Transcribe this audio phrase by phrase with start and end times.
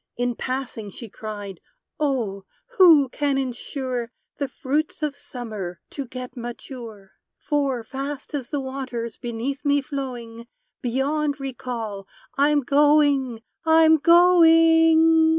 [0.17, 1.61] In passing she cried,
[1.99, 2.45] "Oh!
[2.79, 7.11] who can insure The fruits of Summer to get mature?
[7.37, 10.47] For, fast as the waters beneath me flowing,
[10.81, 13.43] Beyond recall, I'm going!
[13.63, 15.29] I'm going!"